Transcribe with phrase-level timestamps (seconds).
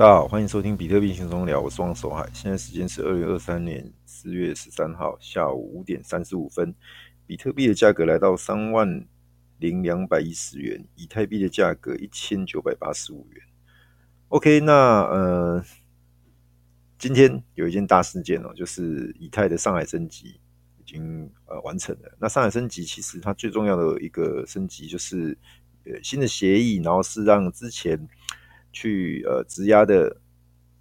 [0.00, 2.26] 大家好，欢迎收听比特币轻松聊，我是王守海。
[2.32, 6.74] 现在时间是二零二三年四月十三号下午五点三十五分，
[7.26, 9.06] 比特币的价格来到三万
[9.58, 13.42] 零两百一十元，以太币的价格一千九百八十五元。
[14.28, 15.62] OK，那呃，
[16.98, 20.40] 今天有一件大事件哦，就是以太的上海升级
[20.78, 22.16] 已经呃完成了。
[22.18, 25.36] 那上海升级其实它最重要的一个升级就是
[25.84, 28.08] 呃新的协议，然后是让之前。
[28.72, 30.20] 去呃质押的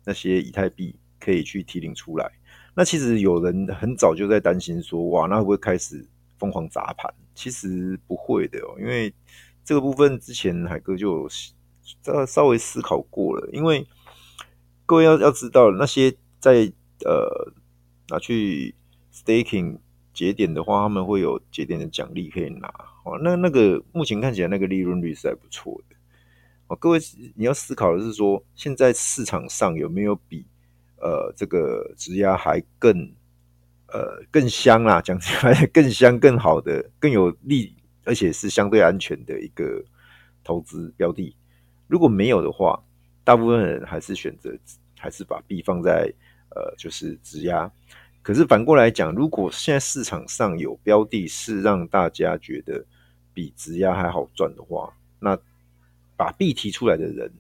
[0.06, 2.32] 那些以太币可以去提领出来。
[2.76, 7.14] 那其实有人很早就在担心说，哇，那会不会开始疯狂砸盘？
[7.36, 9.14] 其实不会的哦，因为
[9.64, 13.50] 这个部分之前海哥就有稍微思考过了。
[13.52, 13.86] 因为
[14.86, 16.72] 各位要要知道，那些在
[17.06, 17.52] 呃
[18.10, 18.74] 拿去
[19.14, 19.80] staking
[20.14, 22.68] 节点的话，他们会有节点的奖励可以拿。
[23.04, 25.89] 哦，那那个目前看起来那个利润率是还不错的。
[26.70, 27.00] 哦各位，
[27.36, 30.46] 你要思考的是说，现在市场上有没有比
[30.98, 33.12] 呃这个质押还更
[33.88, 35.02] 呃更香啦？
[35.02, 37.76] 讲起来 更香、更好的、更有利，
[38.06, 39.84] 而且是相对安全的一个
[40.44, 41.36] 投资标的。
[41.88, 42.80] 如果没有的话，
[43.24, 44.56] 大部分人还是选择
[45.00, 46.14] 还是把币放在
[46.52, 47.72] 呃就是质押。
[48.22, 52.86] 可是反过来讲，如果现在市场上有标的是让大家觉得
[53.34, 55.36] 比质押还好赚的话，那
[56.20, 57.32] 把币提出来的人，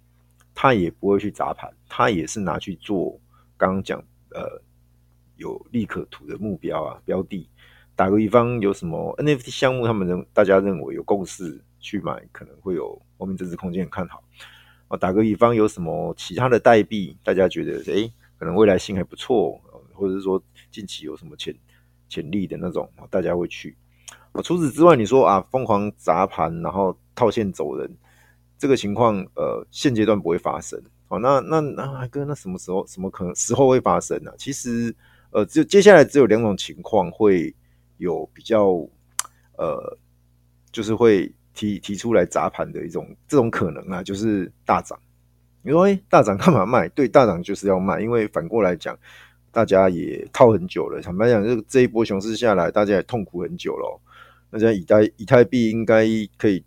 [0.55, 3.19] 他也不会去砸盘，他也是拿去做
[3.57, 4.61] 刚刚讲呃
[5.35, 7.45] 有利可图的目标啊标的。
[7.93, 14.23] 打个比方，有什么 NFT 项目，他们认大家认为有共识去买，可能会有后面增值空间很看好
[14.87, 14.95] 啊。
[14.95, 19.59] 打个比方，有什么其他的代币，大家觉得诶、可能未来性还不错，
[19.91, 20.41] 或者是说
[20.71, 21.53] 近期有什么潜
[22.07, 23.75] 潜力的那种，大家会去。
[24.41, 27.93] 除此之外，你说啊疯狂砸盘，然后套现走人。
[28.59, 30.79] 这个情况，呃，现阶段不会发生。
[31.07, 34.31] 好，那那那哥，那什么时候，什么可能时候会发生呢？
[34.37, 34.93] 其实，
[35.31, 37.55] 呃，就接下来只有两种情况会
[37.97, 38.85] 有比较，
[39.57, 39.97] 呃，
[40.73, 44.99] 就是会提提出来砸盘的一种这种可能啊，就是大涨。
[45.61, 46.89] 你说，哎，大涨干嘛卖？
[46.89, 48.95] 对，大涨就是要卖，因为反过来讲，
[49.51, 51.01] 大家也套很久了。
[51.01, 54.01] 坦白讲，这这一波熊市下来，大家也痛苦很久了。
[54.51, 56.05] 那现在以太以太币应该
[56.37, 56.61] 可以。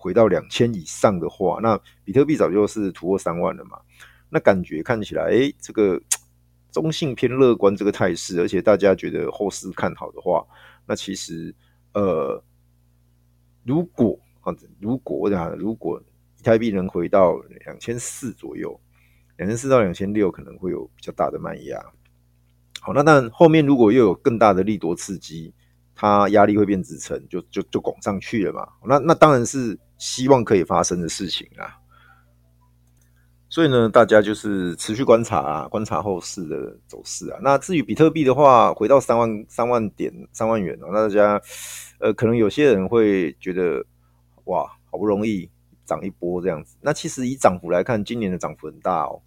[0.00, 3.78] 回到两千以上的话，那比特币早就是突破三万了嘛。
[4.30, 6.00] 那感觉看起来，哎、这个
[6.72, 10.46] 中性偏乐观这个态势，而且大家觉得后市看好的话，
[10.86, 11.54] 那其实，
[11.92, 12.42] 呃，
[13.64, 16.00] 如果啊，如果我讲，如果
[16.38, 18.80] 以太币能回到两千四左右，
[19.36, 21.78] 两千四到两千六可能会有比较大的卖压。
[22.80, 25.52] 好，那但后面如果又有更大的利多刺激，
[26.00, 28.66] 它压力会变支撑，就就就拱上去了嘛。
[28.86, 29.78] 那那当然是。
[30.00, 31.76] 希望可以发生的事情啊，
[33.50, 37.38] 所以呢，大家就是持续观察啊，观察后市的走势啊。
[37.42, 41.38] 那至于比特币的话，回到三万三万点三万元哦，那大家
[41.98, 43.84] 呃，可能有些人会觉得
[44.44, 45.50] 哇，好不容易
[45.84, 46.78] 涨一波这样子。
[46.80, 49.20] 那其实以涨幅来看，今年的涨幅很大哦。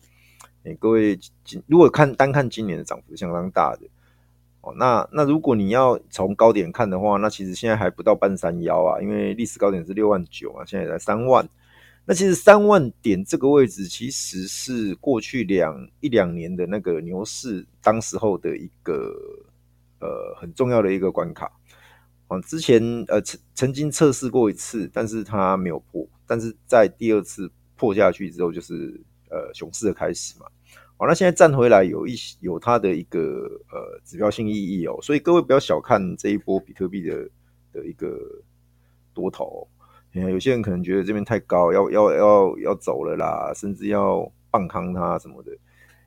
[0.64, 1.20] 欸，各位，
[1.68, 3.88] 如果看单看今年的涨幅相当大的。
[4.64, 11.46] 哦，那那如果你要从高点看的话，那其实现在还不到半山腰啊，因为历史高点是六万九啊，现在才三万。
[12.06, 19.14] 那其实三万点这个位置，其实是过去两一两年的那个牛市当时候的一个
[20.00, 21.52] 呃很重要的一个关卡。
[22.30, 28.98] 哦，之前呃曾曾经测试过一次，但是它没有破，但是在第二次破下去之后，就是
[29.30, 30.46] 呃熊市的开始嘛。
[30.96, 33.20] 好，那现在站回来有一有它的一个
[33.72, 37.30] 呃指标性意义哦，所以各位不要小看这一波比特币的
[37.74, 38.18] 的一个
[39.14, 39.68] 多头。
[40.14, 45.52] 有些人可能觉得这边太高，要要要要走了啦，甚至要棒康它什么的。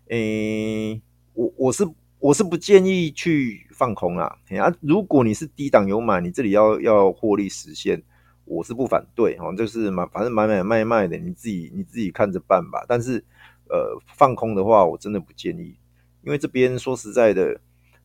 [0.08, 1.02] 诶，
[1.34, 1.84] 我我是
[2.20, 4.38] 我是不建议去放空啊。
[4.50, 8.00] 啊，如果你是低档有买，你这里要要获利实现，
[8.44, 12.86] 我是不反对哈，就是买反正买买卖卖的，你自己你自己看着办吧。
[12.88, 13.22] 但是。
[13.68, 15.76] 呃，放空的话，我真的不建议，
[16.22, 17.60] 因为这边说实在的，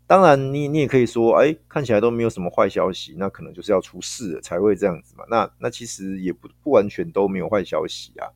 [0.08, 5.24] 当然你你也可以说，哎，看起来都没有什么坏消息，那可能就是要出事了才会这样子嘛。
[5.30, 8.28] 那那其实也不不完全都没有坏消息啊。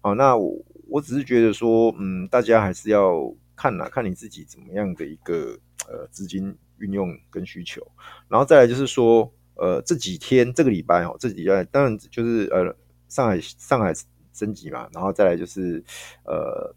[0.00, 5.58] 好，那我我只是觉得说，嗯，大家还是要看呐，看你自己怎么样的一个
[5.88, 7.86] 呃资金运用跟需求，
[8.28, 12.74] 然后再来就是说，呃，这几天这个礼拜哦，这几天当然就是呃
[13.08, 13.92] 上海上海。
[14.32, 15.82] 升级嘛，然后再来就是，
[16.24, 16.74] 呃，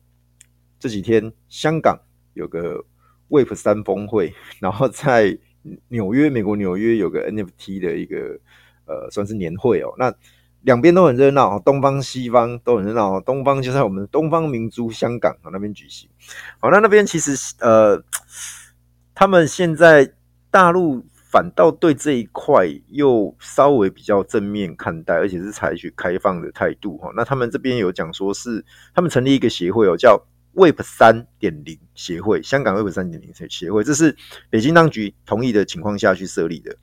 [0.80, 2.00] 这几天香港
[2.34, 2.84] 有个
[3.30, 5.38] Web 三峰会， 然后在
[5.88, 8.40] 纽约，美国纽约有个 NFT 的一个
[8.86, 9.94] 呃，算是年会哦。
[9.98, 10.14] 那
[10.62, 13.20] 两边都很热闹，东方西方都很热闹。
[13.22, 16.10] 东方就在我们东方明珠香港那边举行。
[16.60, 18.04] 好，那那边其实呃，
[19.14, 20.14] 他们现在
[20.52, 21.06] 大陆
[21.36, 27.12] 反倒对这一块又稍微比较正面看待，而且是采取开放的态度哈。
[27.14, 30.18] 那他们这边有讲说是他们成立一个协会哦，叫
[30.54, 34.16] Web 三点零协会，香港 Web 三点零协会，这是
[34.50, 36.74] 北京当局同意的情况下去设立的。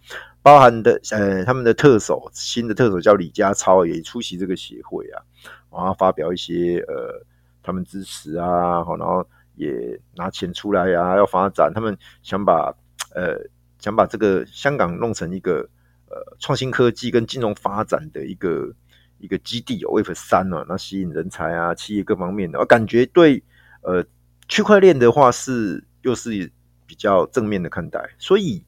[0.43, 5.23] 包含的呃，他们的特首，新的特首叫李家超，也出席这个协会啊，
[5.71, 7.25] 然后发表一些呃，
[7.63, 12.75] 他们支持啊，然后也拿钱出来啊，要发展，他们想把
[13.15, 13.39] 呃，
[13.83, 15.69] 想把这个香港弄成一个
[16.09, 18.75] 呃，创新科技跟金融发展的一个
[19.19, 23.43] 一个基地哦，Web 3啊，那吸引人才啊，企业各方面的，我感觉对
[23.83, 24.03] 呃，
[24.49, 26.51] 区块链的话是又是
[26.87, 28.65] 比较正面的看待，所以。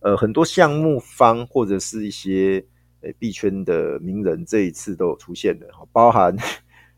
[0.00, 2.64] 呃，很多项目方或者是一些
[3.00, 6.36] 呃币圈的名人，这一次都有出现的，包含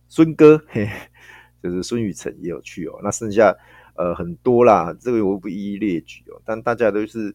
[0.07, 0.87] 孙哥，嘿，
[1.63, 3.01] 就是孙宇晨也有去哦。
[3.03, 3.57] 那剩下
[4.01, 6.41] 呃很多啦，这个我不一一列举哦。
[6.45, 7.35] 但大家都是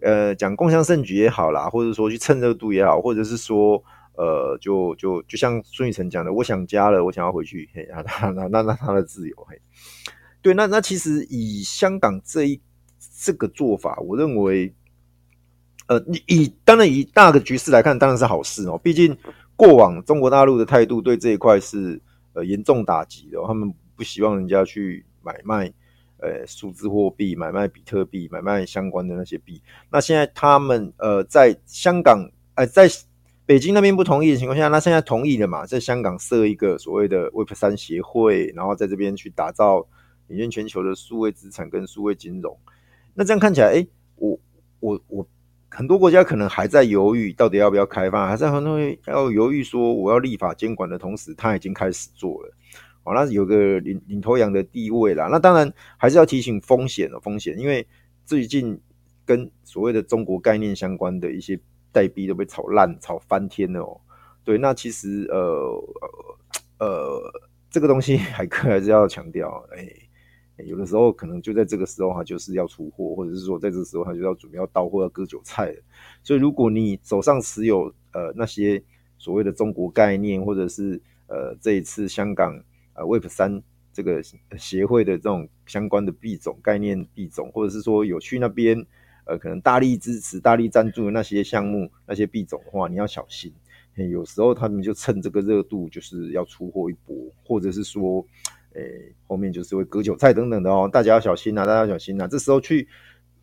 [0.00, 3.82] 呃讲共襄盛举也好啦，或者说去蹭热度也好，或者是说
[4.14, 9.60] 呃就就就像孙宇晨讲的，我想家了，我想要回去，嘿，那那那那他的自由，嘿，
[10.40, 12.60] 对，那那其实以香港这一
[13.22, 14.74] 这个做法，我认为。
[15.88, 18.76] 呃，你以当然以大的局势来看，当然是好事哦。
[18.82, 19.16] 毕竟
[19.54, 22.02] 过往中国大陆的态度对这一块是
[22.32, 25.72] 呃严重打击的，他们不希望人家去买卖
[26.18, 29.62] 呃数字货币、买卖比特币、买卖相关的那些币。
[29.90, 32.88] 那现在他们呃在香港呃在
[33.44, 39.86] 北京那边不同意的情况下，那现在同意了嘛，在香港设一个所谓的 Web 三协会，然后在这边去打造
[40.28, 42.58] 领先全球的数位资产跟数位金融。
[43.14, 43.86] 那这样看起来，哎，
[44.16, 44.38] 我
[44.80, 45.26] 我我。
[45.68, 48.78] 很多国家可能还在犹豫，到底要不要开放，还在很多
[49.08, 52.54] 要犹豫说我要立法监管的同时，他已经开始做了，
[53.06, 55.28] 好，那有个领领头羊的地位啦。
[55.30, 57.86] 那当然还是要提醒风险的风险，因为
[58.24, 58.80] 最近
[59.24, 61.56] 跟所谓的中国概念相关的一些
[61.92, 64.00] 代币都被炒烂、炒翻天了哦。
[64.42, 65.84] 对，那其实呃
[66.80, 67.32] 呃，
[67.70, 69.86] 这个东西 海哥还是要强调，哎。
[70.64, 75.82] 有的时候可能就在这个时候，他就是要出货，或者是说在这个时候他就要准备要到货要割韭菜了。
[76.22, 78.82] 所以如果你手上持有呃那些
[79.18, 82.58] 所谓的中国概念，或者是呃这一次香港
[82.96, 83.62] 呃 Web 三
[83.92, 84.22] 这个
[84.58, 88.84] 协会的这种相关的币种概念币种，或者是说有去那边
[89.24, 93.52] 呃可能大力支持、大力赞助的那些项目那些币种的话，你要小心。
[94.10, 98.24] 有时候他们就趁这个热度就是要出货一波，或者是说。
[98.78, 102.28] 诶、后面就是会割韭菜等等的哦，大家要小心呐、啊，大家要小心呐、啊。
[102.28, 102.86] 这时候去，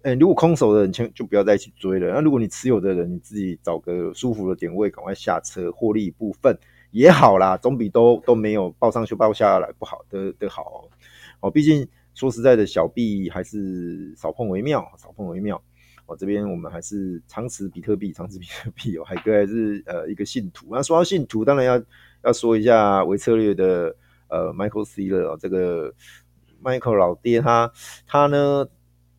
[0.04, 2.14] 诶、欸，如果空手的人，千就不要再去追了。
[2.14, 6.56] 那如果你持有的人，你自己找个舒服的点位，赶快下车获利一部分
[6.94, 10.88] 也好啦，总比都都没有抱上去抱下来不好的的好
[11.42, 11.51] 哦。
[11.51, 15.62] 毕竟说实在的，小币还是少碰为妙，少碰为妙。
[16.06, 19.04] 哦，这边我们还是长持比特币，长持比特币哦。
[19.06, 20.68] 海哥还是呃一个信徒。
[20.72, 21.84] 那说到信徒，当然要
[22.24, 23.94] 要说一下维策略的。
[24.30, 25.94] 呃，Michael Saylor 这个
[26.63, 27.72] Michael 老爹他，
[28.07, 28.66] 他呢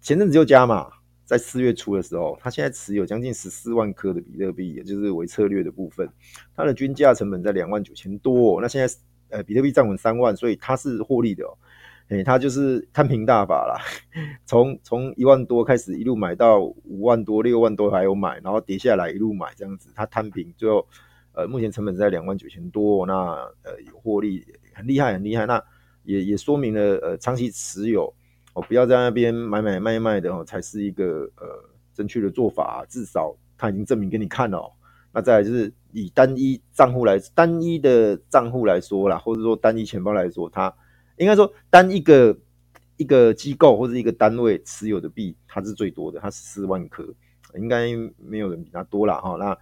[0.01, 0.91] 前阵子就加嘛，
[1.25, 6.09] 在四月初的时候，他现在持有将近十四万颗的比特币，也就是为策略的部分，
[6.55, 8.95] 它的均价成本在两万九千多，那现在
[9.31, 11.57] 呃比特币站稳三万，所以它是获利的哦，
[12.09, 13.81] 诶，他就是摊平大法啦，
[14.45, 20.87] 从从一万多开始一路买到五万多、六万多还有买，然后跌下来一路买这样子，他摊平最后
[21.33, 23.15] 呃目前成本在两万九千多，那
[23.63, 24.45] 呃有获利。
[24.77, 25.47] 很厉害，很厉害。
[25.47, 25.63] 那
[26.03, 28.13] 也也说明了，呃，长期持有
[28.55, 31.47] 哦，不要在那边买买卖卖的哦，才是一个呃
[31.93, 32.87] 正确的做法。
[32.89, 34.73] 至少他已经证明给你看了哦。
[35.13, 40.75] 那再来就是以单一账户来，单一的账户来说啦，或者说单一钱包来说，它
[41.19, 42.37] 应该说单一个
[42.97, 47.07] 一个机构或者一个单位持有的币，它是最多的，它是四万颗，
[47.57, 49.37] 应该没有人比它多啦哈。
[49.37, 49.57] 那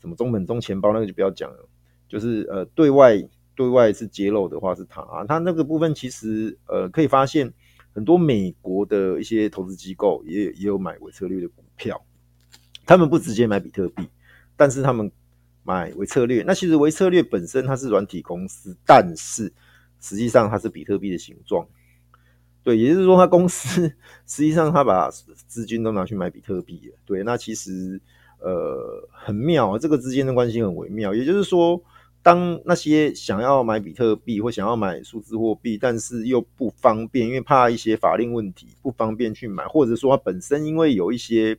[0.00, 1.68] 什么中本中钱包那个就不要讲了，
[2.08, 3.28] 就是呃对外。
[3.58, 7.52] 对外是揭露的话是它啊，它那个部分其实呃可以发现
[7.98, 12.00] 很多美国的一些投资机构也也有买维策略的股票，
[12.86, 14.08] 他们不直接买比特币，
[14.56, 15.10] 但是他们
[15.64, 16.44] 买维策略。
[16.46, 19.52] 那其实维策略本身它是软体公司，但是
[19.98, 21.66] 实际上它是比特币的形状。
[22.62, 23.92] 对，也就是说，他公司
[24.24, 26.96] 实际上他把资金都拿去买比特币了。
[27.04, 28.00] 对，那其实
[28.38, 31.12] 呃很妙啊，这个之间的关系很微妙。
[31.12, 31.82] 也就是说。
[32.22, 41.56] 当那些想要买比特币或想要买数字货币，但是又不方便，因为怕一些法令问题不方便去买，或者说它本身因为有一些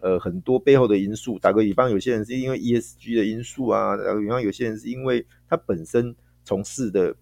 [0.00, 1.38] 呃很多背后的因素。
[1.38, 6.14] 打个比方，有些人是因为 ESG 的因素啊，打个比方，有些人是因为他本身
[6.44, 7.14] 从事的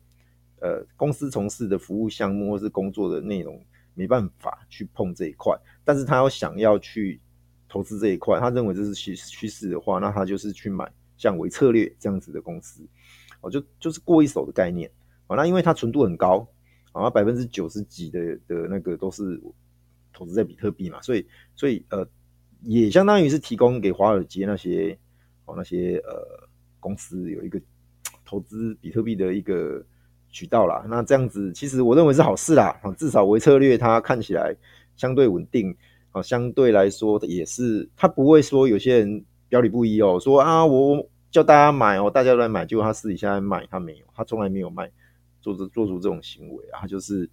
[0.61, 3.61] 呃公司从事的服务项目或是工作的内容
[3.95, 5.55] 没办法去碰这一块，
[5.85, 7.21] 但是他要想要去
[7.69, 12.83] 投资这一块，他认为这是趋趋势的话，那他就是去买像微策略这样子的公司，
[13.43, 14.91] 哦，就就是过一手的概念。
[15.27, 16.49] 哦，那因为它纯度很高，
[16.93, 19.39] 啊，百分之九十几的的那个都是
[20.11, 22.09] 投资在比特币嘛，所以所以呃，
[22.63, 24.97] 也相当于是提供给华尔街那些
[25.45, 26.49] 哦那些呃
[26.81, 27.61] 公司有一个
[28.25, 29.85] 投资比特币的一个
[30.31, 30.87] 渠道啦。
[30.89, 34.57] 那这样子其实我认为是好事啦，啊，至少微策略它看起来
[34.97, 35.77] 相对稳定，
[36.13, 44.91] 啊，相对来说也是它不会说有些人表里不一哦，说啊我叫大家买哦，大家都来买，结果他私底下在卖，他没有，他从来没有卖。
[45.41, 47.31] 做着做出这种行为啊，他就是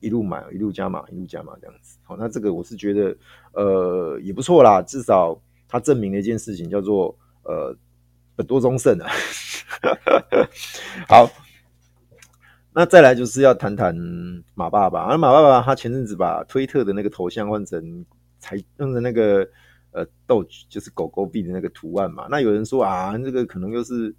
[0.00, 1.98] 一路买，一路加码，一路加码这样子。
[2.02, 3.14] 好，那这个我是觉得，
[3.52, 4.80] 呃，也不错啦。
[4.80, 5.38] 至少
[5.68, 7.14] 他证明了一件事情，叫做
[7.44, 7.76] 呃，
[8.34, 9.10] 本多终胜啊。
[11.06, 11.30] 好，
[12.72, 13.94] 那再来就是要谈谈
[14.54, 15.02] 马爸爸。
[15.02, 18.04] 而马爸爸他前阵子把推特的那个头像换成
[18.38, 19.46] 才用的那个
[19.92, 22.26] 呃 Doge，就是狗狗币的那个图案嘛。
[22.28, 24.14] 那有人说啊，这个可能又是。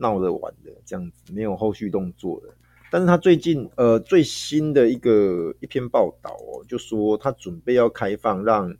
[0.00, 2.54] 闹着玩的这样子，没有后续动作的。
[2.88, 8.72] 但是他最近呃最新的一个一篇报道哦，就说他准备要开放让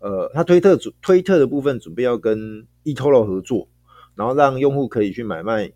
[0.00, 3.68] 呃他推特主推特的部分准备要跟 eToro 合作，
[4.16, 5.70] 然后让用户可以去买卖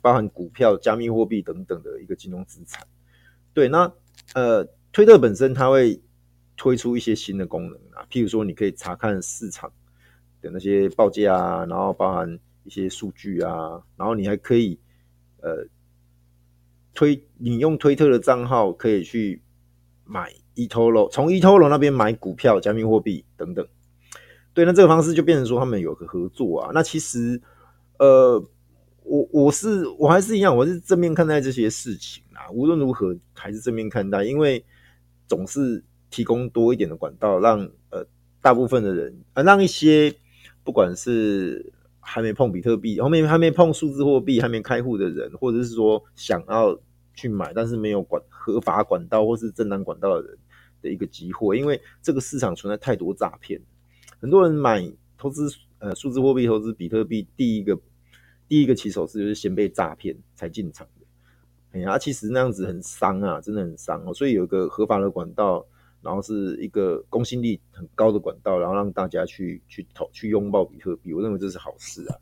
[0.00, 2.84] 包含股票、加密货币等等的一个金融资产。
[3.54, 3.92] 对，那
[4.34, 6.02] 呃推特本身它会
[6.56, 9.72] 推出一些新的功能啊，譬如说你可以查看市场
[10.40, 12.38] 的那些报价啊，然后包含。
[12.64, 14.78] 一些数据啊，然后你还可以，
[15.40, 15.66] 呃，
[16.94, 19.42] 推你用推特的账号可以去
[20.04, 23.66] 买 eToro，从 eToro 那边买股票、加密货币等等。
[24.54, 26.70] 对，那这个方式就变成说他们有个合作啊。
[26.72, 27.42] 那其实，
[27.98, 28.40] 呃，
[29.02, 32.48] 我我是我还是一样，我是正面看待这些事情啊。
[32.52, 34.64] 无论如何，还是正面看待，因为
[35.26, 37.58] 总是提供多一点的管道，让
[37.90, 38.06] 呃
[38.40, 40.14] 大部分的人，呃，让一些
[40.62, 41.72] 不管是。
[42.04, 46.76] 还没碰比特币，后面还没碰数字货币，还没开户的人，或者是说想要
[47.14, 50.38] 去买，但是没有管合法管道或是正当管道的人
[50.82, 53.62] 的一个机会，因为这个市场存在太多诈骗，
[54.20, 54.84] 很多人买
[55.16, 57.78] 投资呃数字货币、投资比特币，第一个
[58.48, 61.06] 第一个起手是就是先被诈骗才进场的，
[61.70, 65.64] 哎呀，其实那样子很伤啊，真的很伤哦，所以有一个合法的管道。
[66.02, 72.16] 然后是一个公信力很高的管道，然后让大家去去投去拥抱比特币，我认为这是好事啊。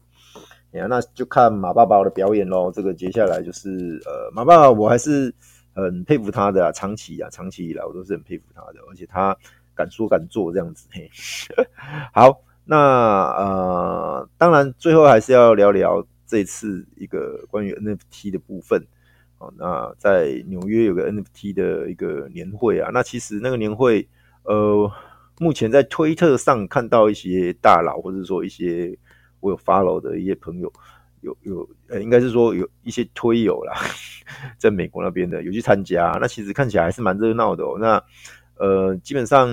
[0.73, 2.71] 呀，那就看马爸爸的表演喽。
[2.71, 5.35] 这个接下来就是呃，马爸爸我还是
[5.75, 9.37] 很佩服他的啊，长期啊，长期以来我都是很佩服他的，而且他
[9.75, 10.87] 敢说敢做这样子。
[10.93, 11.11] 嘿，
[12.15, 18.87] 好，那呃，当然最后还是要聊聊这次一个关于 NFT 的部分。
[19.41, 24.07] 哦，那在纽约有个 NFT 的一个年会啊，那其实那个年会，
[24.43, 24.93] 呃，
[25.39, 28.95] 目前在推特上看到一些大佬，或者说一些
[29.41, 30.71] 我有 follow 的一些朋友，
[31.23, 33.73] 有有，呃，应该是说有一些推友啦，
[34.61, 37.79] 在美国那边的有去参加，那其实看起来还是蛮热闹的哦。
[37.81, 38.03] 那
[38.57, 39.49] 呃，基本上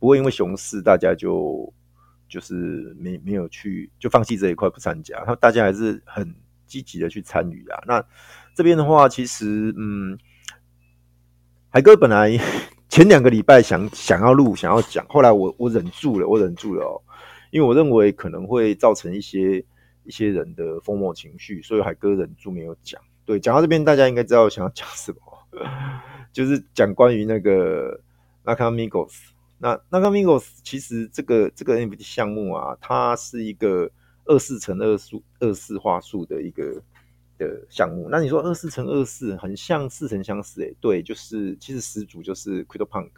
[0.00, 1.72] 不会因为熊市，大家就
[2.28, 6.34] 就是没没有去就放弃这一块不参加，他大家还是很
[6.66, 7.80] 积极的去参与啊。
[7.86, 8.04] 那
[8.54, 10.18] 这边的话，其实，嗯，
[11.70, 12.38] 海哥本来
[12.88, 17.00] 前两个礼拜想想要录，想要讲，后来我我忍住了，我忍住了哦，
[17.50, 19.64] 因为我认为可能会造成一些
[20.04, 23.00] 一些人的疯魔情绪，所以海哥忍住没有讲。
[23.24, 25.18] 对，讲到这边，大家应该知道我想要 讲什么，
[26.32, 27.98] 就是讲关于那个
[28.44, 29.14] Nakamigos。
[29.58, 33.90] 那 Nakamigos 其实这个这个 NFT 项目啊，它是一个
[34.26, 36.82] 二四乘二数二四画素的一个。
[37.42, 43.10] 的项目，那你说二四乘二四很像似曾相识诶，对，就是其实始祖就是 CryptoPunk，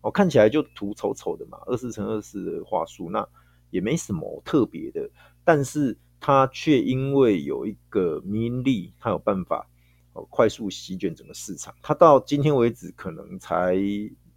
[0.00, 3.26] 哦，看起来就图丑丑的嘛，二四乘二四的话术，那
[3.70, 5.08] 也没什么特别的，
[5.44, 9.66] 但是它却因为有一个迷因力，它有办法
[10.12, 13.76] 哦快速席卷整个市场，它到今天为止可能才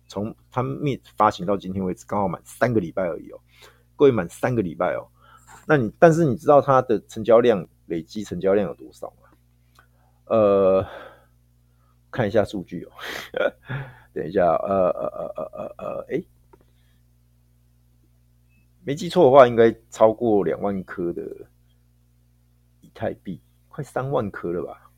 [0.08, 3.40] 从它灭发行到今天为止刚好满三个礼拜而已哦，
[3.96, 5.08] 各位满三个礼拜哦，
[5.68, 7.68] 那你但是你知道它的成交量？
[7.90, 9.28] 累积成交量有多少嘛？
[10.26, 10.88] 呃，
[12.10, 12.92] 看一下数据哦。
[14.14, 16.24] 等一下，呃呃呃呃呃呃，哎，
[18.84, 21.22] 没记错的话，应该超过两万颗的
[22.82, 24.90] 以太币，快三万颗了吧？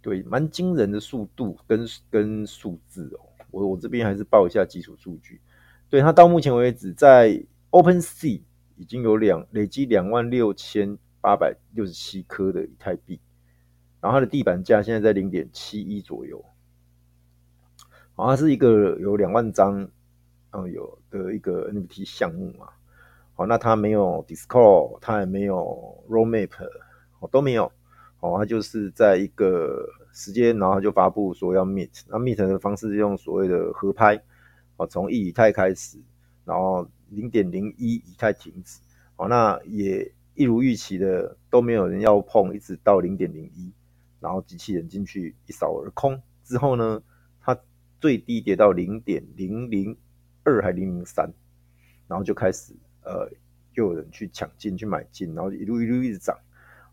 [0.00, 3.20] 对，蛮惊人的速度跟跟数字哦。
[3.50, 5.40] 我我这边还是报一下基础数据。
[5.88, 7.40] 对，它到目前为止在
[7.70, 8.42] OpenSea
[8.76, 13.18] 已经有两累积两万六千八百六十七颗的以太币，
[13.98, 16.44] 然后它的地板价现在在零点七一左右。
[18.14, 19.88] 好，它是一个有两万张，
[20.50, 22.68] 嗯，有的一个 NFT 项目嘛。
[23.32, 26.50] 好，那它没有 Discord，它也没有 Roadmap，
[27.20, 27.72] 哦，都没有。
[28.20, 34.22] 哦，它就是在一个时间，然后就发布说要 Meet，那 Meet 的方式是用所谓的合拍，
[34.76, 35.96] 哦，从一以太开始，
[36.44, 38.78] 然后零点零一以太停止。
[39.16, 43.72] 哦，那也一如预期的，都没有人要碰，一直到零点零一，
[44.20, 47.02] 然后机器人进去一扫而空之后呢，
[47.40, 47.58] 它
[48.00, 49.96] 最低跌到零点零零
[50.42, 51.32] 二还零零三，
[52.08, 52.74] 然后就开始。
[53.06, 53.28] 呃，
[53.74, 56.34] 就有人去抢进去买进，然后一路一路一直涨，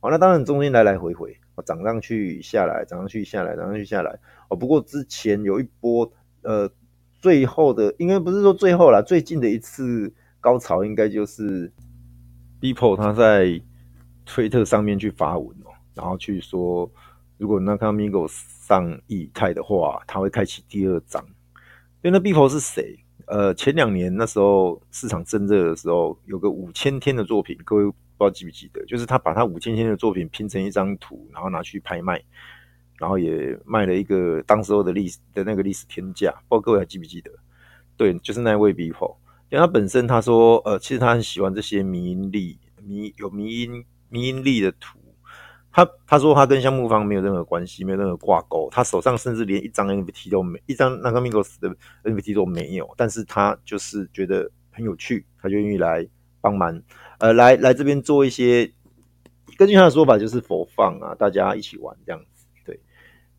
[0.01, 4.19] 好，那当然中间来来回回，涨上去下来，涨上去下来，涨上去下来，
[4.49, 6.69] 哦，不过之前有一波，呃，
[7.13, 11.71] 最后的应该不是说最后啦，最近的一次高潮应该就是
[12.61, 13.59] Beeple 他在
[14.25, 16.89] 推特上面去发文哦，然后去说，
[17.37, 21.25] 如果 Nakamigo 上以太的话，他会开启第二章，
[22.03, 22.99] 因为那 Beeple 是谁？
[23.25, 28.85] 呃，前两年那时候市场正热的时候，有个五千天的作品，各位不知道记不记得？
[28.85, 32.21] 就是他把他五千天的作品拼成一张图，然后拿去拍卖，
[32.97, 37.31] 然后也卖了一个当时候的历史的那个历史天价，不知道各位还记不记得？
[37.95, 39.15] 对，就是那位 Beeple，
[39.51, 44.97] 因为他本身他说，呃，其实他很喜欢这些迷因力、迷有迷因迷因力的图。
[45.73, 51.69] 他他说他跟项目方没有任何关系，没有任何挂钩，他手上甚至连一张 NFT 都没，一张 Nakamigos 的
[52.03, 52.89] NFT 都没有。
[52.97, 56.07] 但是他就是觉得很有趣，他就愿意来
[56.41, 56.81] 帮忙，
[57.19, 58.71] 呃，来来这边做一些。
[59.57, 62.21] 根据他的说法，就是佛放啊，大家一起玩这样。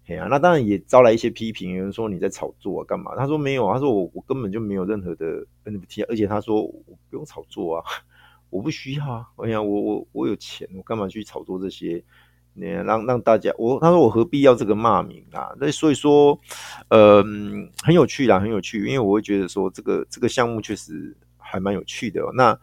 [0.04, 3.14] 嘿啊，那当然也招来一些批评，有人说你在炒作啊，干嘛？
[3.16, 6.72] 他说没有，他说我我根本就没有任何的 NFT，而且他说我
[7.08, 7.84] 不用炒作啊。
[8.50, 9.26] 我不需要啊！
[9.36, 12.04] 我想，我我我有钱，我干嘛去炒作这些？
[12.52, 15.54] 你让让大家，我他说我何必要这个骂名啊？
[15.58, 16.38] 那所以说，
[16.88, 22.20] 嗯，很有趣啦，很有趣，因为我会觉得说这个这个项目确实还蛮有趣的。
[22.34, 22.60] 那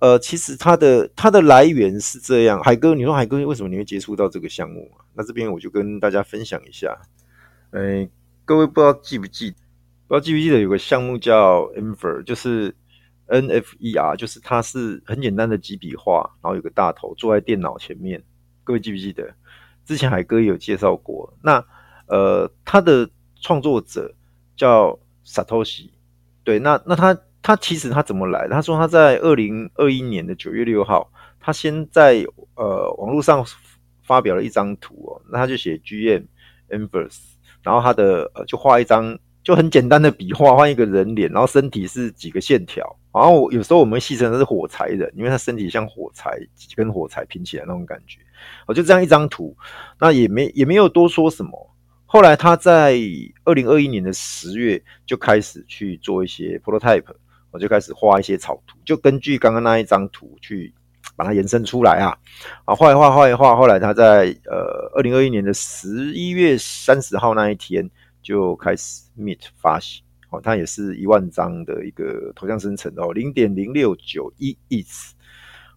[0.00, 5.00] 呃，其实它的它的来源是这样，海哥，你说海哥为什么你会接触到这个项目啊？
[5.16, 6.96] 那这边我就跟大家分享一下。
[7.70, 8.08] 哎，
[8.44, 9.50] 各位不知道记不记，
[10.06, 12.74] 不知道记不记得有个项目叫 Emfer，就是。
[13.28, 18.22] NFER 就是它是很简单的几笔画，然后有个大头坐在电脑前面。
[18.62, 19.34] 各位记不记得？
[19.84, 21.34] 之前海哥也有介绍过。
[21.42, 21.54] 那
[22.06, 24.14] 呃，他的创作者
[24.56, 25.90] 叫 Satoshi。
[26.44, 28.46] 对，那那他他其实他怎么来？
[28.46, 32.24] 他说他在二零二一年的九月六号，他先在
[32.54, 33.44] 呃网络上
[34.06, 36.24] 发表了一张图哦，那他就写 GM
[36.70, 37.18] Inverse，
[37.62, 39.18] 然后他的呃就画一张。
[39.46, 48.18] 就很简单的笔画，换一个人脸，然后身体是几个线条，然后有时候我们戏称他是火柴人，因为他身体像火柴，几根火柴拼起来那种感觉。
[48.66, 49.56] 我就这样一张图，
[50.00, 51.52] 那也没也没有多说什么。
[52.06, 52.98] 后来他在
[53.44, 57.14] 二零二一年的十月就开始去做一些 prototype，
[57.52, 60.74] 我就开始画一些草图，就根据刚刚那一张图去
[61.16, 62.16] 把它延伸出来啊，
[62.66, 67.90] 啊画一画画一画，后来他在呃二零二一年的十一月三十号那一天。
[68.22, 75.14] 就开始 Meet 发行，哦，它也是一万张的一个头像生成哦，零点零六九一亿次，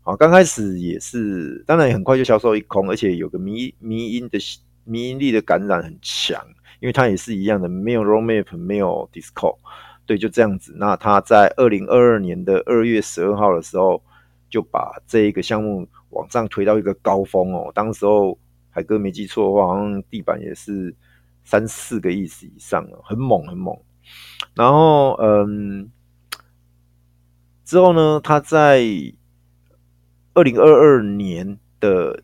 [0.01, 4.39] 好，刚开始也是，当然也很快就销售一空，而且有个迷迷因的
[4.83, 6.43] 迷因力的感染很强，
[6.79, 9.55] 因为它也是一样的，没有 Roadmap，没有 disco，
[10.07, 10.73] 对，就这样子。
[10.75, 14.01] 那他在二零二二年的二月十二号的时候，
[14.49, 18.37] 就把这一个项目往上推到一个高峰哦，当时候
[18.69, 20.95] 海哥没记错的话，好像地板也是。
[21.41, 23.75] 三四个亿以上了，很猛很猛。
[24.53, 25.89] 然后，嗯，
[27.65, 28.83] 之后呢，他在
[30.35, 32.21] 二零二二年的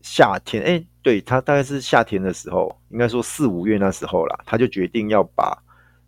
[0.00, 5.56] 夏天，哎，对，他大概是夏天的时候，应该说四五月那时候啦，他就决定要把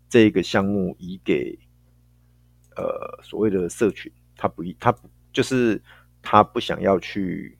[0.08, 1.56] 这个项目移给
[2.74, 5.80] 呃所谓的社群，他不，他不就是
[6.22, 7.56] 他不想要去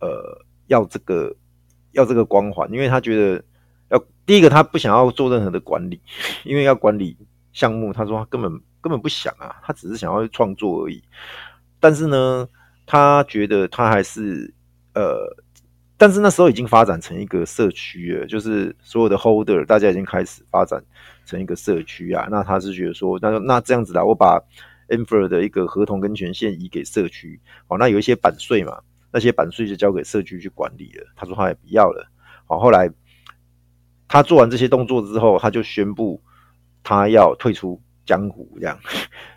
[0.00, 1.34] 呃要这个
[1.92, 3.44] 要这个光环，因为他觉得。
[3.90, 6.00] 要第一个，他不想要做任何的管理，
[6.44, 7.14] 因为要管理
[7.52, 8.50] 项目，他说他根本
[8.80, 11.02] 根本不想啊，他只是想要创作而已。
[11.78, 12.48] 但是呢，
[12.86, 14.50] 他觉得他还是
[14.94, 15.36] 呃，
[15.98, 20.82] 但是那时候已经发展成一个社区了，就是所有的 holder 大家已经开始发展
[21.26, 22.26] 成一个社区啊。
[22.30, 24.42] 那他是觉得说，那那这样子啦，我把
[24.96, 28.80] Infer 的一个合同跟权限移给社区，好，那有一些版税嘛，
[29.12, 31.06] 那些版税就交给社区去管理了。
[31.16, 32.06] 他说他也不要了，
[32.46, 32.92] 好，后来。
[34.08, 36.22] 他做完这些动作之后，他就宣布
[36.82, 38.78] 他要退出江湖这样，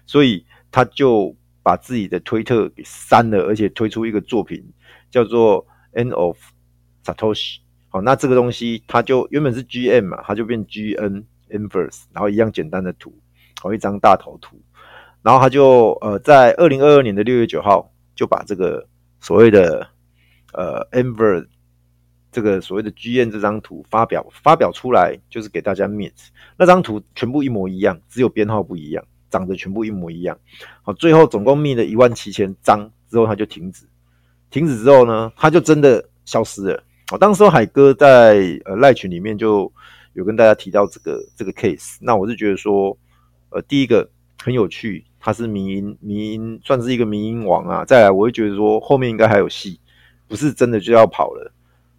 [0.05, 4.61] 所以他就把自己的推特给删了，而且推出一个作品
[5.09, 6.37] 叫做 End of
[7.05, 7.59] Satoshi。
[7.87, 13.17] 好，那这个东西它就原本是 GM 嘛，它就变 GN Inverse，然后一样简单的图，
[13.61, 14.61] 好，一张大头图，
[15.25, 18.87] 然后他就呃在二零二二年的六月九号就把这个
[19.19, 19.87] 所谓的
[20.53, 21.47] 呃 Inverse
[22.31, 26.11] 这个所谓的 GN 这张图发表发表出来，就是给大家 mint
[26.55, 30.37] 那张图全部一模一样，只有编号不一样，长得全部一模一样。
[30.83, 33.87] 好，最后总共 mint 了一万七千张之后，他就停止。
[34.51, 36.83] 停止之后呢，他就真的消失了。
[37.07, 39.71] 好，当时海哥在呃赖群里面就
[40.13, 41.97] 有跟大家提到这个这个 case。
[41.99, 42.95] 那我是觉得说，
[43.49, 44.07] 呃，第一个
[44.41, 47.83] 很有趣，他是迷因迷因，算是一个迷因王啊。
[47.83, 49.79] 再来，我会觉得说后面应该还有戏，
[50.27, 51.51] 不是真的就要跑了。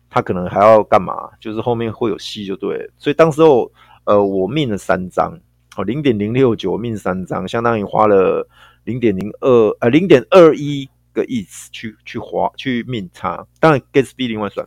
[0.09, 1.29] 他可能还要干嘛？
[1.41, 2.89] 就是后面会有戏就对了。
[2.97, 3.69] 所以当时候，
[4.05, 5.37] 呃，我命了三张，
[5.77, 8.49] 哦，零点零六九命三张，相当于花了
[8.85, 13.45] 零点零二呃零点二一个亿次去去花去命他。
[13.59, 14.65] 当然 gasb 另外算。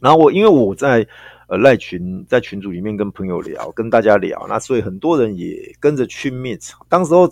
[0.00, 1.06] 然后我因为我在
[1.48, 6.58] 呃赖群在群组里面跟朋友聊，跟大家聊，那所以很多人也跟着去命。
[6.88, 7.28] 当时候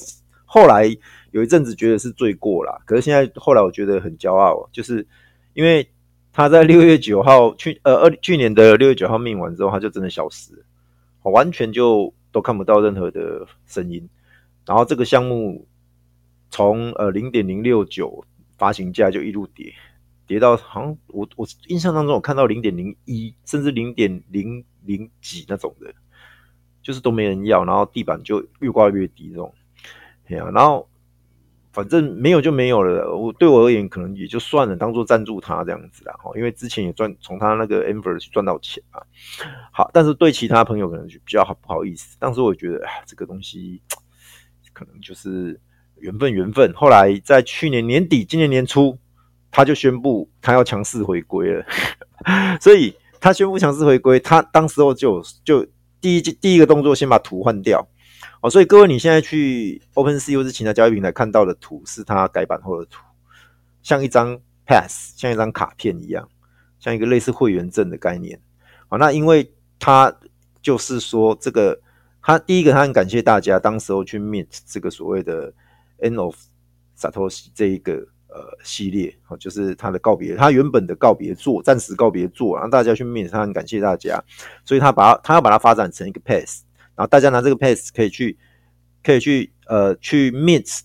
[0.54, 0.84] 后来
[1.32, 5.06] 有一阵子觉得是罪过啦，可是现在后来我觉得很骄傲，就是
[5.54, 5.88] 因为。
[6.36, 10.64] 他在六月九号去呃二去年的六月九号命完之后，他就真的消失了，
[11.30, 14.10] 完全就都看不到任何的声音。
[14.66, 15.64] 然后这个项目
[16.50, 18.24] 从呃零点零六九
[18.58, 19.72] 发行价就一路跌，
[20.26, 25.94] 跌到好像我我印象当中我看到零点零一，甚至零点零零几那种的，
[26.82, 29.54] 就是都没人要，然后地板就越挂越低这种，
[30.28, 30.88] 对啊，然后。
[31.74, 36.14] 反正没有就没有了，我对我而言可能也就算了，当做赞助他这样子啦。
[36.22, 39.02] 哈因为之前也赚从他那个 Amber 去赚到钱啊。
[39.72, 42.16] 好，但是对其他朋友可能就比较好不好意思。
[42.20, 43.82] 当时我觉得，这个东西
[44.72, 45.60] 可能就是
[45.96, 46.72] 缘分，缘分。
[46.74, 48.96] 后来在去年年底、今年年初，
[49.50, 51.66] 他就宣布他要强势回归了。
[52.62, 55.66] 所以他宣布强势回归，他当时候就就
[56.00, 57.84] 第一第一个动作，先把图换掉。
[58.44, 63.02] 哦，所以各位，你现在去 OpenSea 或是其他交易平台看到的图，是它改版后的图，
[63.82, 66.28] 像一张 Pass，像一张卡片一样，
[66.78, 68.38] 像一个类似会员证的概念。
[68.88, 70.14] 好，那因为它
[70.60, 71.80] 就是说，这个
[72.20, 75.50] 他第一个，他很感谢大家当时候去 Meet 这个所谓的
[76.00, 76.36] End of
[76.98, 77.94] Satoshi 这一个
[78.28, 84.22] 呃系列，好，就是他的告别，他原本的告别作，暂时告别作，让大家去 mint，他很感谢大家，
[84.66, 86.64] 所以他把它，他要把它发展成一个 Pass。
[86.96, 88.38] 然后大家拿这个 pass 可以去，
[89.02, 90.82] 可以去呃去 mint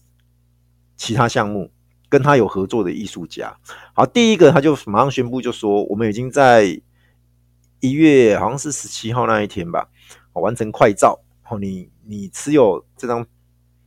[0.97, 1.71] 其他项目，
[2.09, 3.55] 跟他有合作的艺术家。
[3.93, 6.81] 好，第一个他就马上宣布就说，我们已经在
[7.79, 9.87] 一月好像是十七号那一天吧，
[10.33, 11.21] 完成快照。
[11.43, 13.25] 好，你你持有这张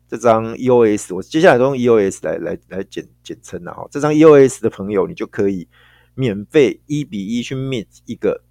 [0.06, 3.88] 这张 EOS，我接下来都用 EOS 来来来简简称了哈。
[3.90, 5.66] 这张 EOS 的朋友，你就可以
[6.14, 8.44] 免费一比一去 mint 一个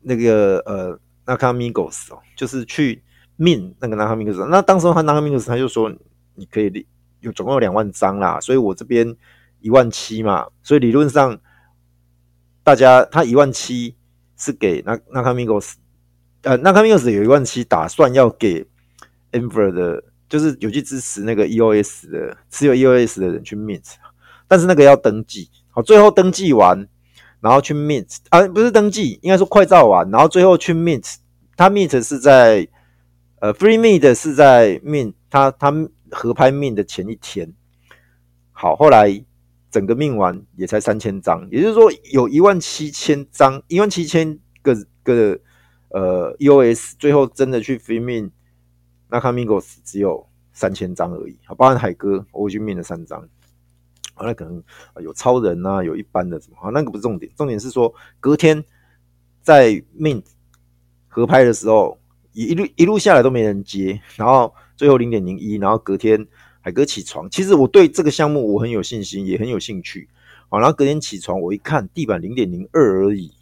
[0.00, 0.98] 那个呃。
[1.28, 3.02] Nakamigos 哦，就是去
[3.38, 4.48] mint 那个 Nakamigos。
[4.48, 5.92] 那当时他 Nakamigos 他就说，
[6.34, 6.86] 你可以
[7.20, 9.14] 有总共有两万张啦，所以我这边
[9.60, 11.38] 一万七嘛，所以理论上
[12.64, 13.94] 大家他一万七
[14.38, 15.74] 是给那 Nakamigos，
[16.42, 18.66] 呃 Nakamigos 有一万七打算要给
[19.32, 23.84] Enver 的，就是有去支持那个 EOS 的持有 EOS 的人去 mint，
[24.48, 26.88] 但是那个要登记，好，最后登记完。
[27.40, 31.16] 然后去 mint 啊，不是登记，应该说快照完，然后最后去 mint。
[31.56, 32.68] 他 mint 是在
[33.40, 35.72] 呃 free mint 是在 mint，他他
[36.10, 37.52] 合拍 mint 的前一天。
[38.52, 39.24] 好，后来
[39.70, 45.38] 整个命完也才三千张，也就是说有一万七千张，一万七千个个
[45.90, 48.30] 呃 EOS，最后真的去 free mint，
[49.08, 51.38] 那 Nakamigos 只有三千张而已。
[51.44, 53.28] 好，包含海哥，我已经 mint 了三张。
[54.18, 54.62] 啊，那可能
[55.00, 58.62] 有超人啊，有一般的什么啊，那个不是重点，重点是说隔天
[59.40, 60.24] 在 mint
[61.08, 61.98] 合拍的时候，
[62.32, 66.26] 一路一路下来都没人接，然后最后零点零一，然后隔天
[66.60, 70.08] 海哥起床，其实我对这个项目我很有信心，也很有兴趣，
[70.48, 73.32] 好，然后隔天起床我一看地板零点零二而已，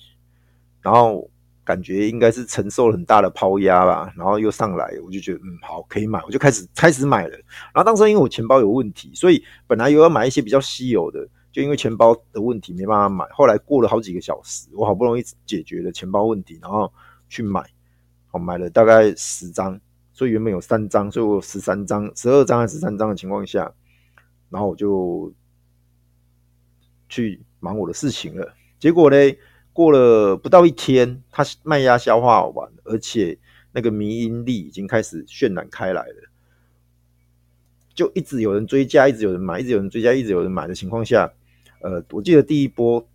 [0.80, 1.30] 然后。
[1.66, 7.36] 感觉应该是承受了很大的抛压吧，然后又上来，我就觉得嗯好可以买，我就开始开始买了。
[7.74, 13.26] 然后当时因为我钱包有问题，所以本来有要买一些比较稀有的，就因为钱包的问题没办法买。
[13.32, 16.92] 后来过了好几个小时，我好不容易解决了钱包问题，然后
[17.28, 17.60] 去买，
[18.30, 19.80] 我买了大概十张，
[20.12, 23.72] 所以原本有三张，所以我有十三张、十二张还是十三张的情况下，
[24.50, 25.32] 然后我就
[27.08, 28.54] 去忙我的事情了。
[28.78, 29.16] 结果呢？
[29.76, 33.38] 过了不到一天，它卖压消化完，而且
[33.72, 36.30] 那个迷因力已经开始渲染开来了，
[37.94, 41.30] 就一直有人追加，一直有人买，一直有人追加，一直有人买的情况下，
[41.82, 43.06] 呃，我记得第一波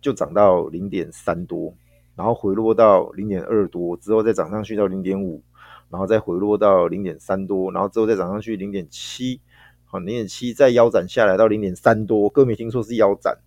[0.00, 1.72] 就涨到零点三多，
[2.16, 5.40] 然后回落到零点二多，之后再涨上去到零点五，
[5.88, 9.40] 然后再回落到零点三多，然后之后再涨上去零点七，
[9.84, 13.38] 好，零点七再腰斩下来到零点三多，各位没听错是腰斩，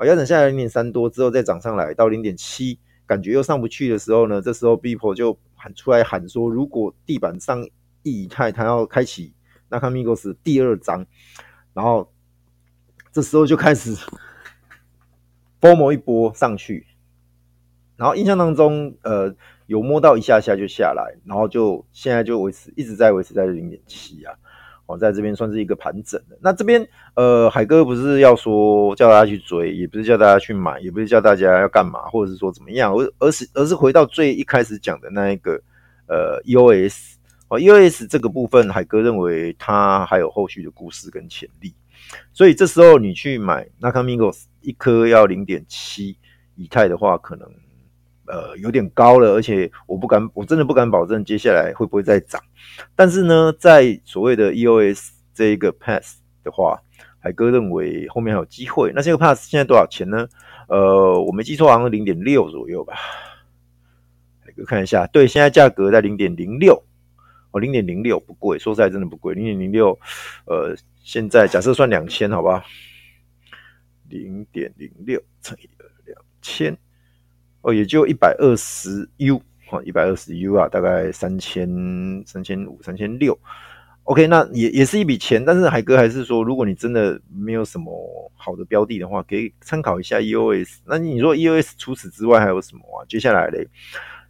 [0.00, 2.78] 啊，腰斩下来零点三多之后再涨上来到零点七。
[3.04, 7.68] 感觉又上不去的时候呢，这时候 Beeple 就喊出来喊说，如果地板上
[8.02, 9.34] 以太他要开启
[9.68, 11.04] Nakamigos 第二章，
[11.74, 12.10] 然后
[13.12, 13.92] 这时候就开始
[15.60, 16.86] f o m 一波上去，
[17.96, 19.34] 然后印象当中呃
[19.66, 24.32] 有摸到一下下就下来，然后就现在就维持一直在维持在零点七啊。
[24.90, 26.36] 我在这边算是一个盘整的。
[26.40, 35.60] 那这边，呃，海哥不是要说叫大家去追，也不是叫大家去买，也不是叫大家要干嘛，或者是说怎么样，而而是而是回到最一开始讲的那一个，
[36.06, 37.14] 呃，EOS
[37.48, 41.72] 哦，EOS 这个部分，海哥认为它还有后续的故事跟潜力，
[42.32, 46.16] 所以这时候你去买 Nakamigos 一颗要零点七
[46.56, 47.48] 以太的话，可能。
[48.30, 52.40] 呃，有点高了，而且我不敢，我真的不敢保证接下来会不会再涨。
[52.94, 56.80] 但是呢，在所谓的 EOS 这一个 Pass 的话，
[57.18, 58.92] 海哥认为后面还有机会。
[58.94, 60.28] 那这个 Pass 现在多少钱呢？
[60.68, 62.94] 呃，我没记错，好像是零点六左右吧。
[64.44, 66.80] 海哥看一下，对，现在价格在零点零六，
[67.50, 69.98] 哦，零点零六不贵，说实在真的不贵，零点零六，
[70.46, 72.64] 呃，现在假设算两千，好吧，
[74.08, 75.68] 零点零六乘以
[76.06, 76.78] 两千。
[77.62, 81.68] 哦，也就一百二十 U 哦，一百二十 U 啊，大概三千
[82.26, 83.38] 三千五、三千六。
[84.04, 87.92] OK，那也也是一笔钱，但是海哥还是说，如果你真的没有什么
[88.34, 90.78] 好的标的的话，可以参考一下 EOS。
[90.86, 93.04] 那你说 EOS 除此之外还有什么啊？
[93.08, 93.68] 接下来嘞，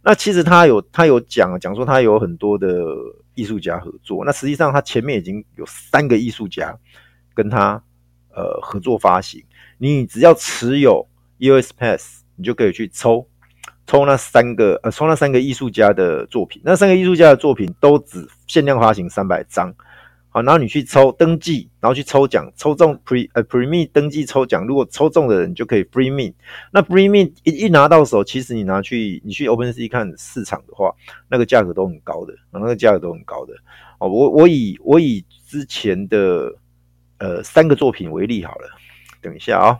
[0.03, 2.85] 那其实他有他有讲讲说他有很多的
[3.33, 4.23] 艺术家合作。
[4.23, 6.77] 那实际上他前面已经有三个艺术家
[7.33, 7.81] 跟他
[8.35, 9.43] 呃合作发行，
[9.79, 11.07] 你只要持有
[11.39, 12.20] EOS Pass。
[12.35, 13.27] 你就可以去抽
[13.85, 16.61] 抽那三个呃，抽那三个艺术家的作品。
[16.63, 19.73] 那三个艺术家的作品都只限量发行三百张，
[20.29, 26.33] 好，然后你去抽登记，然后去抽奖，抽中 pre 呃 premi 登记抽奖，如果抽中的人就可以 free mint。
[26.71, 30.93] 那 free mint 一一拿到手，其实你拿去你去 OpenSea 看市场的话，
[31.27, 33.53] 那个价格都很高的，那个价格都很高的。
[33.99, 36.55] 哦，我我以我以之前的
[37.17, 38.69] 呃三个作品为例好了，
[39.21, 39.77] 等一下啊、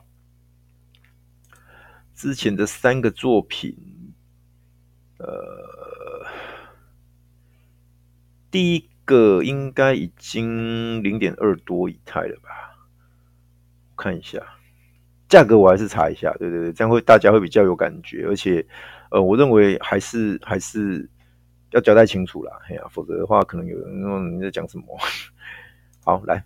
[2.21, 3.75] 之前的三个作品，
[5.17, 5.25] 呃，
[8.51, 12.77] 第一个应该已经零点二多以太了吧？
[13.97, 14.39] 看一下
[15.27, 16.31] 价格，我还是查一下。
[16.37, 18.63] 对对对，这样会大家会比较有感觉，而且，
[19.09, 21.09] 呃，我认为还是还是
[21.71, 22.55] 要交代清楚啦。
[22.69, 24.85] 哎呀，否则的话，可能有人问你在讲什么？
[26.05, 26.45] 好，来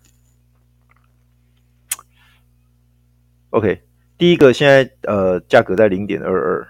[3.50, 3.85] ，OK。
[4.18, 6.68] 第一个现在呃价格在零点二二，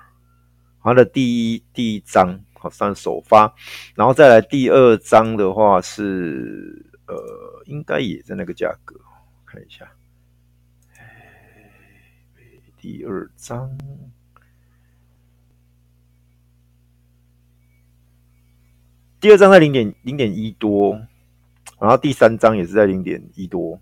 [0.81, 3.53] 它的第一第一张好算首发，
[3.93, 8.99] 然后再来第二张的话是呃应该也在那个价格，
[9.45, 9.91] 看一下，
[12.81, 13.77] 第二张，
[19.19, 20.93] 第二张在零点零点一多，
[21.79, 23.79] 然后第三张也是在零点一多。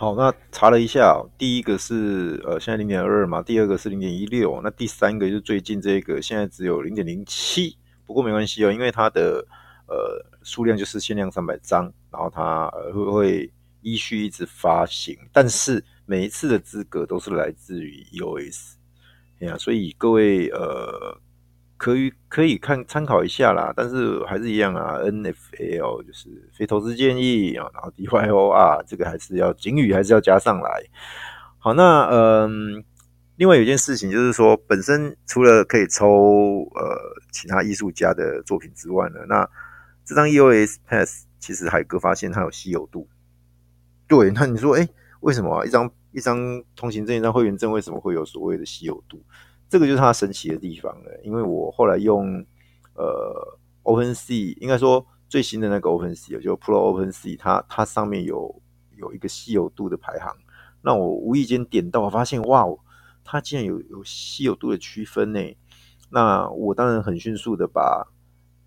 [0.00, 9.46] 好，那查了一下，第一个是呃，现在零点二二嘛，第二个是零点一六，那第三个就是最近这个，现在只有零点零七，不过没关系哦，因为它的
[9.86, 18.76] 呃数量就是限量三百张，然后它呃会会依序一直发行，但是每一次的资格都是来自于 EOS，
[19.40, 21.20] 哎呀，所以各位呃。
[21.80, 24.98] 可以可以看参考一下啦，但是还是一样啊。
[24.98, 30.84] NFL 就是非投资建议啊，然后 DYOR 这个还是要警语还是要加上来。
[31.58, 32.84] 好，那嗯，
[33.36, 37.00] 另外有一件事情就是说，本身除了可以抽呃
[37.32, 39.48] 其他艺术家的作品之外呢，那
[40.04, 43.08] 这张 EOS Pass 其实海哥发现它有稀有度。
[44.06, 44.86] 对，那你说哎，
[45.20, 45.64] 为什么？
[45.64, 49.24] 一张一张通行证、一张会员证为什么会有所谓的稀有度？
[49.70, 52.44] 这个就是它神奇的地方了，因为我后来用
[52.94, 58.60] 呃 OpenSea，应该说最新的那个 OpenSea，就 Pro OpenSea，它它上面有
[58.96, 60.36] 有一个稀有度的排行，
[60.82, 62.66] 那我无意间点到，我发现哇，
[63.22, 65.40] 它竟然有有稀有度的区分呢，
[66.10, 68.04] 那我当然很迅速的把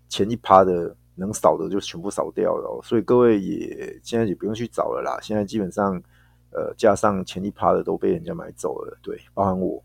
[0.08, 6.02] 前一趴的能扫的就全部扫掉了，所以各位也现在也不用去找了啦，现在基本上
[6.50, 9.84] 呃加上前一趴的都被人家买走了，对，包含我。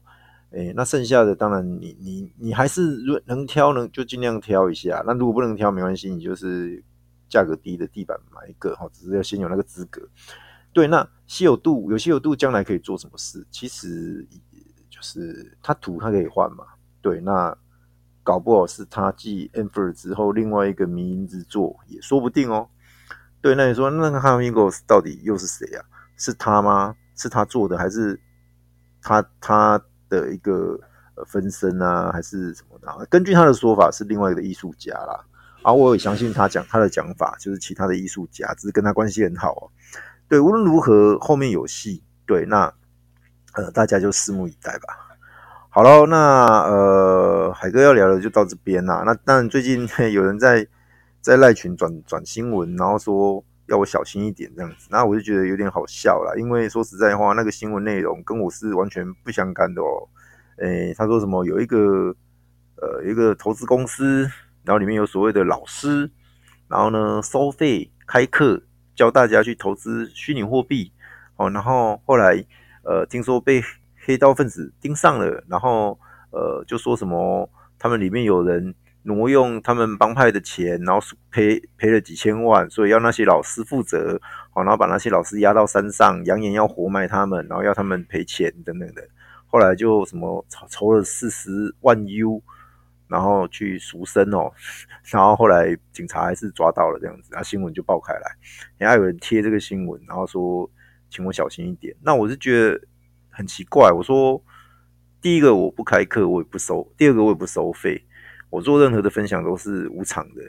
[0.51, 5.03] 哎，那剩下的当然你你你还是如能挑能就尽量挑一下。
[5.05, 6.83] 那如果不能挑没关系，你就是
[7.29, 10.01] 价格低的地板买一个哈，只是要先有那个资格。
[10.73, 13.45] 对，那稀有度有稀有度，将来可以做什么事？
[13.51, 14.27] 其实
[14.89, 16.65] 就是它图它可以换嘛。
[16.99, 17.55] 对，那
[18.23, 22.67] 搞不好是他继 Amber 之后另外一个迷因之作也说不定哦。
[23.39, 26.17] 对，那你说那个 Hamigos 到底又是谁呀、啊？
[26.17, 26.95] 是他吗？
[27.15, 28.19] 是他做的还是
[29.03, 29.79] 他他？
[30.09, 30.79] 的一个
[31.15, 33.05] 呃分身啊，还是什么的？
[33.05, 35.23] 根据他的说法，是另外一个艺术家啦。
[35.61, 39.63] 而、啊、我也相信他讲他的讲法，就是其他的艺术家只是跟他关系很好哦。
[40.27, 42.03] 对，无论如何，后面有戏。
[42.25, 42.73] 对，那
[43.53, 45.17] 呃，大家就拭目以待吧。
[45.69, 49.03] 好了，那呃，海哥要聊的就到这边啦。
[49.05, 50.67] 那当然，最近 有人在
[51.21, 53.43] 在赖群转转新闻，然后说。
[53.69, 60.09] 要我小心一点这样子，那我就觉得有点好笑啦，因为说实在话，那个新闻内容跟我是完全不相干的哦。
[60.57, 62.15] 诶、他说什么有一个
[62.75, 64.23] 呃一个投资公司，
[64.63, 66.11] 然后里面有所谓的老师，
[66.67, 68.61] 然后呢收费开课
[68.95, 70.91] 教大家去投资虚拟货币，
[71.37, 72.43] 哦，然后后来
[72.83, 73.61] 呃听说被
[74.05, 75.99] 黑道分子盯上了，然后
[76.31, 78.73] 呃就说什么他们里面有人。
[79.03, 80.99] 挪用他们帮派的钱，然后
[81.31, 84.19] 赔赔了几千万，所以要那些老师负责，
[84.51, 89.07] 好，然后把那些老师押到山上，扬言要活埋他们，然后要他们赔钱等等的。
[89.47, 92.43] 后来就什么筹了四十万 U，
[93.07, 94.51] 然后去赎身哦，
[95.09, 98.31] 然后后来警察还是抓到了这样子，然后新闻就爆开来，
[98.77, 100.69] 然后有人贴这个新闻，然后说
[101.09, 101.95] 请我小心一点。
[102.03, 102.79] 那我是觉得
[103.29, 104.43] 很奇怪，我说
[105.21, 108.05] 第一个我不开课，我也不收；第二个我也不收费。
[108.49, 110.41] 我做任何的分享都是无偿的，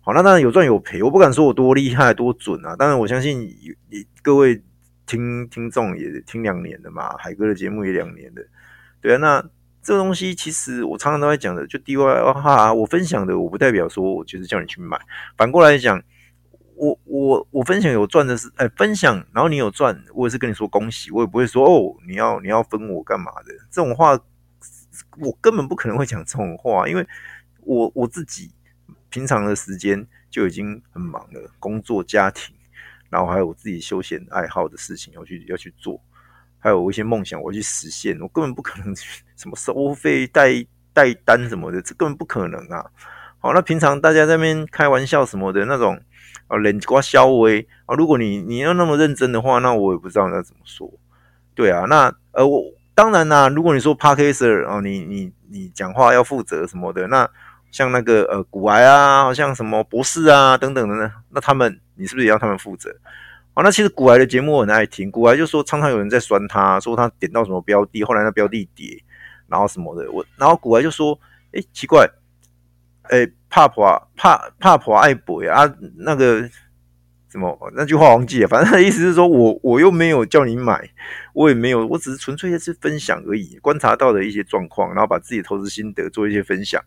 [0.00, 2.74] 好，那当然有赚有赔，我不敢说我多厉害多准啊。
[2.74, 4.60] 当然我相信你各位
[5.06, 8.42] 听听众也听两年的嘛，海哥的节目也两年的，
[9.00, 9.18] 对啊。
[9.18, 9.44] 那
[9.82, 14.98] 这东西其实我常常都在讲的，就 DIY 哈，我分享的我不代表说我就是叫你去买，
[15.36, 16.02] 反过来讲，
[16.74, 24.18] 我我我分享有赚的是，哎，分享然后你有赚，我也是跟你说恭喜，我也不会说哦，你要你要分我干嘛的这种话，
[25.20, 27.06] 我根本不可能会讲这种话，因为。
[27.64, 28.50] 我我自己
[29.10, 32.54] 平常的时间就已经很忙了，工作、家庭，
[33.10, 36.00] 然后还有我自己休闲爱好的事情要去要去做，
[36.58, 38.94] 还有一些梦想我要去实现，我根本不可能
[39.36, 42.90] 什么收费带带单什么的，这根本不可能啊！
[43.38, 46.00] 好，那平常大家在那边开玩笑什么的那种
[46.46, 50.90] 啊，冷瓜消微啊，如果你你要那么认真的话，那我也不知道要怎么说。
[51.54, 57.28] 对啊，那呃我当然啦，如果你说 Podcaster 啊，你你你讲话要负责什么的，那。
[57.72, 62.94] 像那个呃，股癌啊，好像什么博士啊等等的呢，那他们你是不是也要他们负责？
[63.54, 69.02] 好，那其实股癌的节目我很爱听，股癌就说常常有人在酸他，说他点到什么标的，后来那标的跌，
[69.48, 71.18] 然后什么的，我然后股癌就说，
[71.52, 72.06] 诶，奇怪，
[73.10, 76.48] 诶，怕婆怕怕婆爱博呀啊，那个
[77.30, 80.90] 什么那句话忘记了，反正他的意思是说我我又没有叫你买，
[81.32, 86.82] 我也没有，我只是纯粹是分享而已，观察到的一些状况，然后把自己投资心得做一些分享。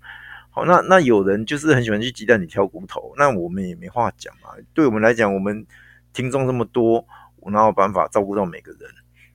[0.56, 4.52] 好，那那有人就是很喜欢去鸡蛋里挑骨头，那我们也没话讲嘛。
[4.74, 5.68] 对我们来讲，我们
[6.14, 7.06] 听众这么多，
[7.42, 8.90] 我哪有办法照顾到每个人，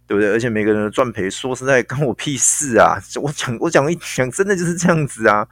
[0.07, 0.31] 对不对？
[0.31, 2.97] 而且每个人的赚赔，说实在，关我屁事啊！
[3.21, 5.47] 我讲，我讲一讲，真的就是这样子啊。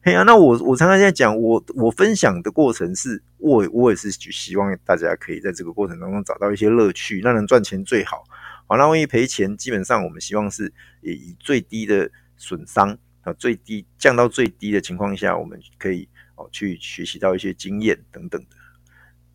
[0.00, 8.22] 嘿啊，那我我常常在讲，我我分享的过程是，我我也是希望大家可以在这个过程当中找到一些乐趣，那能赚钱最好。
[8.68, 12.96] 好，那万一赔钱，基本上我们希望是以最低的损伤。
[13.34, 18.56] 最低降到最低的情况下，我们可以哦去学习到一些经验等等的，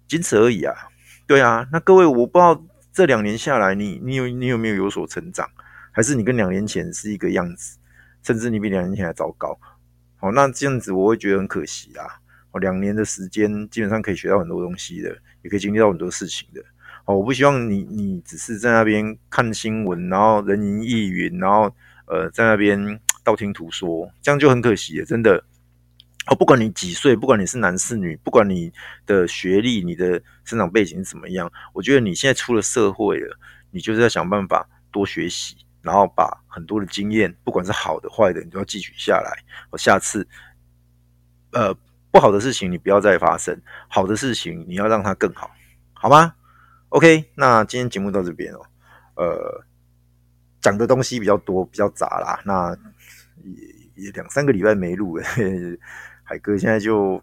[0.08, 0.74] 仅此而已啊。
[1.28, 5.50] 对啊，那各位，我不知道这两年下来你，你有你有没有有所成长，
[5.92, 7.80] 还是你跟两年前是一个样子，
[8.22, 9.60] 甚至你比两年前还糟糕？
[10.18, 12.22] 好，那这样子我会觉得很可惜啦。
[12.52, 16.62] 哦，两年的时间基本上可以学到很多东西的，也可以经历到很多事情的。
[17.06, 23.00] 哦，我不希望你你只是在那边看新闻，然后人云亦云，然后呃在那边。
[23.26, 25.44] 道听途说，这样就很可惜了，真的。
[26.28, 28.74] 哦，不管你几岁，不管你是男是女，不管你
[29.06, 33.38] 的学历、你的生长背景是怎么样，我觉得你现在出了社会了，
[33.70, 39.38] 你就是要想办法多学习，然后把很多的经验，不管是好的坏的，你都要汲取下来。
[39.70, 40.28] 我下次，
[41.52, 41.72] 呃，
[42.10, 45.52] 不好的事情你不要再发生，好的事情你要让它更好，
[45.94, 46.34] 好吗
[46.90, 48.66] ？OK，那今天节目到这边哦，
[49.18, 49.64] 呃，
[50.60, 52.76] 讲的东西比较多，比较杂啦，那。
[53.96, 55.24] 也也两三个礼拜没录了，
[56.24, 57.22] 海哥现在就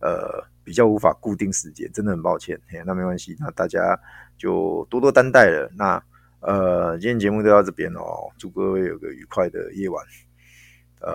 [0.00, 2.60] 呃比较无法固定时间，真的很抱歉。
[2.68, 3.98] 嘿，那没关系，那大家
[4.36, 5.70] 就多多担待了。
[5.76, 6.02] 那
[6.40, 10.04] 呃，今天节目就到这边哦，祝各位有个愉快的夜晚。
[11.00, 11.12] 呃，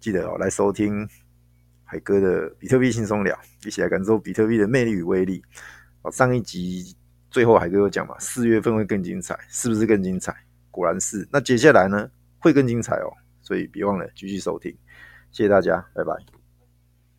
[0.00, 1.06] 记得哦，来收听
[1.84, 5.42] 海哥的比特币轻松聊，一起来感受比特币的魅力与威力。
[6.02, 6.96] 哦，上一集
[7.30, 10.34] 最后海哥有讲嘛，四月份会更精彩，是不是更精彩？
[10.70, 11.28] 果然是。
[11.32, 12.08] 那接下来呢，
[12.38, 14.76] 会更精彩哦，所以别忘了继续收听。
[15.30, 16.37] 谢谢大家，拜拜。